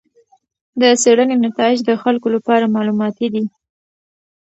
د 0.79 0.81
څېړنې 1.01 1.35
نتایج 1.45 1.77
د 1.85 1.91
خلکو 2.01 2.27
لپاره 2.35 2.71
معلوماتي 2.75 3.27
دي. 3.33 3.43